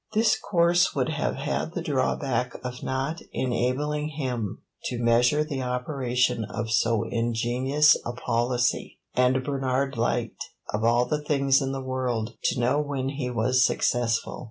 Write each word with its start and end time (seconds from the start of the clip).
This 0.15 0.35
course 0.35 0.95
would 0.95 1.09
have 1.09 1.35
had 1.35 1.75
the 1.75 1.81
drawback 1.83 2.55
of 2.63 2.81
not 2.81 3.21
enabling 3.33 4.07
him 4.17 4.63
to 4.85 4.97
measure 4.97 5.43
the 5.43 5.61
operation 5.61 6.43
of 6.43 6.71
so 6.71 7.03
ingenious 7.07 7.95
a 8.03 8.13
policy, 8.13 8.97
and 9.13 9.43
Bernard 9.43 9.97
liked, 9.99 10.43
of 10.73 10.83
all 10.83 11.05
the 11.05 11.21
things 11.23 11.61
in 11.61 11.71
the 11.71 11.83
world, 11.83 12.33
to 12.45 12.59
know 12.59 12.79
when 12.79 13.09
he 13.09 13.29
was 13.29 13.63
successful. 13.63 14.39